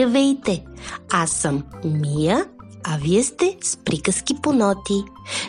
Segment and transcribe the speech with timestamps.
[0.00, 0.64] Здравейте!
[1.10, 2.44] Аз съм Мия,
[2.84, 5.04] а вие сте с приказки по ноти.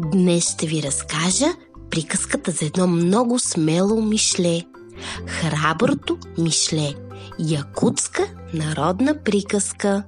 [0.00, 1.46] Днес ще ви разкажа
[1.90, 4.62] приказката за едно много смело мишле.
[5.26, 6.94] Храброто мишле.
[7.38, 10.02] Якутска народна приказка.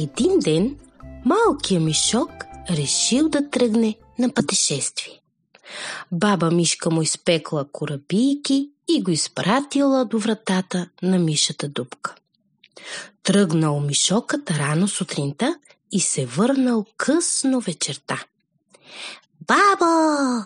[0.00, 0.76] Един ден
[1.64, 2.30] малкият мишок
[2.70, 5.20] решил да тръгне на пътешествие.
[6.12, 12.14] Баба мишка му изпекла корабийки и го изпратила до вратата на мишата дупка.
[13.22, 15.58] Тръгнал мишокът рано сутринта
[15.92, 18.24] и се върнал късно вечерта.
[19.46, 20.44] Бабо!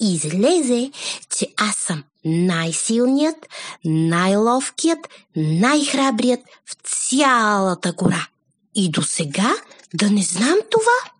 [0.00, 0.90] Излезе,
[1.36, 3.46] че аз съм най-силният,
[3.84, 8.26] най-ловкият, най-храбрият в цялата гора.
[8.74, 9.54] И до сега
[9.94, 11.12] да не знам това?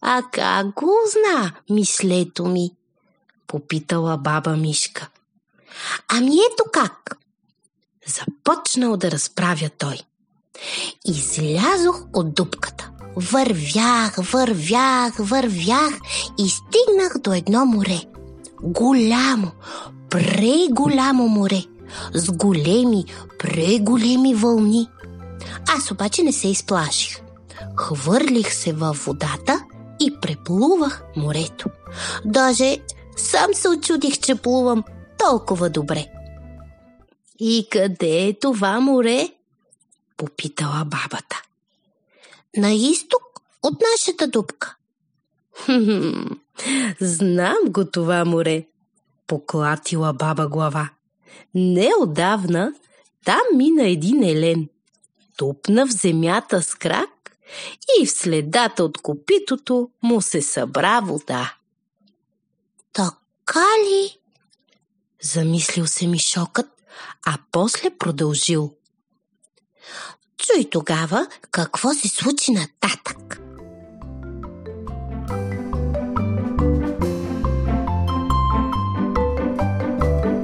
[0.00, 2.70] А как го зна, мислето ми?
[3.46, 5.08] Попитала баба Мишка.
[6.08, 7.16] Ами ето как.
[8.06, 9.98] Започнал да разправя той.
[11.04, 12.90] Излязох от дупката.
[13.16, 15.94] Вървях, вървях, вървях
[16.38, 18.00] и стигнах до едно море.
[18.62, 19.50] Голямо,
[20.10, 21.64] преголямо море,
[22.14, 23.04] с големи,
[23.38, 24.88] преголеми вълни.
[25.68, 27.23] Аз обаче не се изплаших.
[27.76, 29.64] Хвърлих се във водата
[30.00, 31.70] и преплувах морето.
[32.24, 32.78] Даже
[33.16, 34.84] сам се очудих, че плувам
[35.18, 36.06] толкова добре.
[37.38, 39.28] И къде е това море?
[40.16, 41.42] Попитала бабата.
[42.56, 43.22] На изток
[43.62, 44.76] от нашата дупка.
[45.64, 46.22] Хм,
[47.00, 48.66] знам го това море,
[49.26, 50.90] поклатила баба глава.
[51.54, 52.72] Неодавна
[53.24, 54.68] там мина един елен.
[55.36, 57.13] Тупна в земята с крак
[58.00, 61.54] и в следата от копитото му се събра вода.
[62.92, 64.18] Така ли?
[65.22, 66.66] Замислил се Мишокът,
[67.26, 68.74] а после продължил.
[70.36, 73.40] Чуй тогава какво се случи нататък.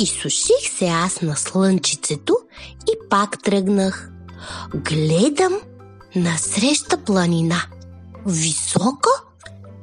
[0.00, 2.37] Изсуших се аз на слънчицето
[2.89, 4.10] и пак тръгнах.
[4.75, 5.60] Гледам
[6.16, 7.62] насреща планина.
[8.26, 9.10] Висока,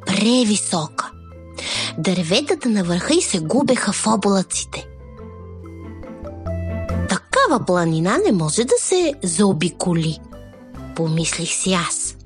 [0.06, 1.12] превисока.
[1.98, 4.88] Дърветата на върха и се губеха в облаците.
[7.10, 10.20] Такава планина не може да се заобиколи,
[10.96, 12.18] помислих си аз.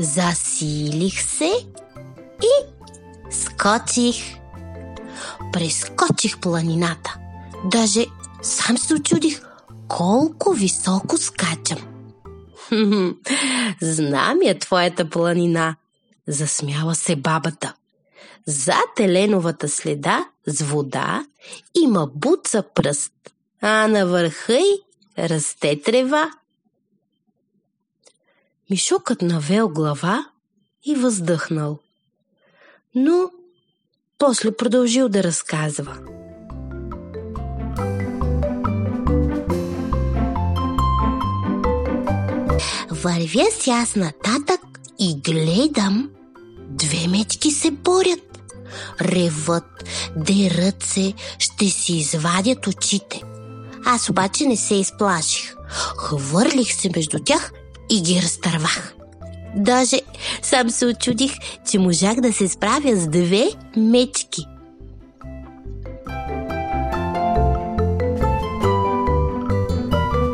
[0.00, 1.52] Засилих се
[2.42, 2.66] и
[3.30, 4.36] скочих.
[5.52, 7.18] Прескочих планината–
[7.64, 8.06] Даже
[8.42, 9.42] сам се очудих
[9.88, 11.78] колко високо скачам.
[13.80, 15.76] Знам я твоята планина,
[16.28, 17.74] засмяла се бабата.
[18.46, 21.26] Зад еленовата следа с вода
[21.74, 23.12] има буца пръст,
[23.60, 24.82] а на върха й
[25.18, 26.30] расте трева.
[28.70, 30.30] Мишокът навел глава
[30.84, 31.78] и въздъхнал.
[32.94, 33.30] Но
[34.18, 35.98] после продължил да разказва–
[43.06, 44.60] Вървя си аз нататък
[44.98, 46.10] и гледам.
[46.70, 48.38] Две мечки се борят.
[49.00, 49.84] Реват,
[50.16, 53.22] дерат се, ще си извадят очите.
[53.84, 55.54] Аз обаче не се изплаших.
[55.96, 57.52] Хвърлих се между тях
[57.90, 58.94] и ги разтървах.
[59.56, 60.00] Даже
[60.42, 61.32] сам се очудих,
[61.70, 64.46] че можах да се справя с две мечки.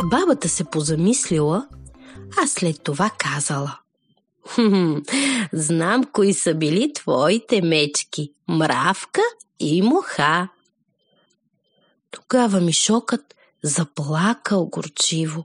[0.04, 1.66] Бабата се позамислила–
[2.36, 3.78] а след това казала.
[4.48, 4.94] Хм,
[5.52, 9.22] знам кои са били твоите мечки– мравка
[9.60, 10.48] и муха.
[12.10, 15.44] Тогава Мишокът заплакал горчиво.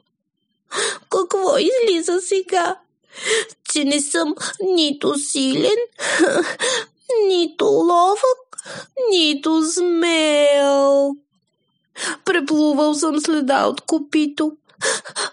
[1.09, 2.79] Какво излиза сега?
[3.71, 5.77] Че не съм нито силен,
[7.27, 8.57] нито ловък,
[9.09, 11.15] нито смел.
[12.25, 14.51] Преплувал съм следа от копито,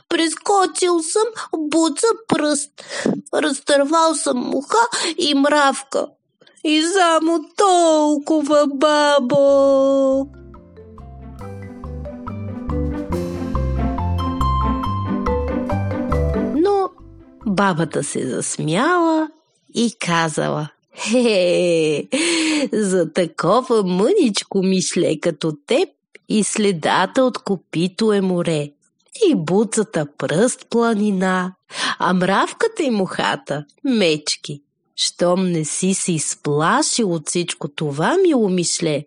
[0.08, 1.26] Прескочил съм
[1.56, 2.70] буца пръст.
[3.34, 4.88] Разтървал съм муха
[5.18, 6.06] и мравка.
[6.64, 10.26] И само толкова, бабо!
[16.54, 16.90] Но
[17.46, 19.28] бабата се засмяла
[19.74, 22.08] и казала Хе,
[22.72, 25.88] за такова мъничко мишле като теб
[26.28, 28.70] и следата от копито е море,
[29.30, 31.52] и буцата пръст планина,
[31.98, 34.62] а мравката и мухата– мечки.
[34.96, 39.04] Щом не си се изплашил от всичко това, мило мишле,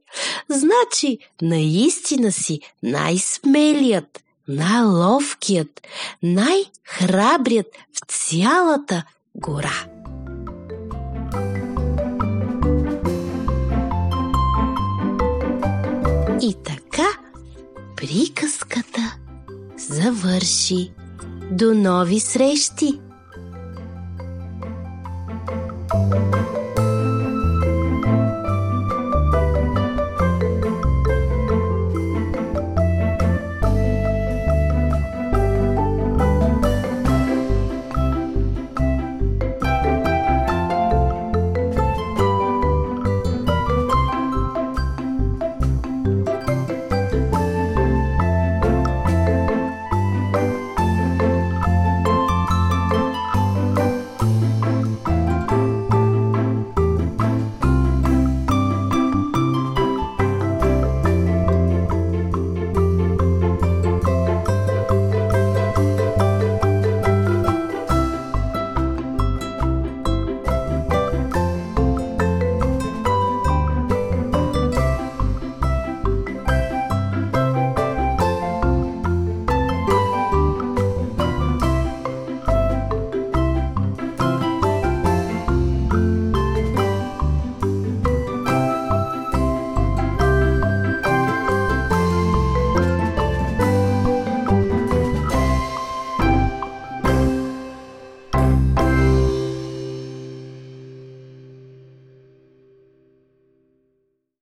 [0.50, 5.82] значи наистина си най-смелият, най-ловкият,
[6.24, 9.04] най-храбрият в цялата
[9.36, 9.86] гора.
[16.42, 17.08] И така
[17.96, 18.57] приказката
[20.68, 20.92] завърши.
[21.52, 23.00] До нови срещи!